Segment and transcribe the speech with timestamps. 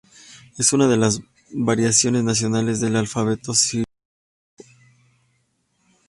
[0.57, 1.21] Es una de las
[1.51, 3.85] variaciones nacionales del Alfabeto Cirílico.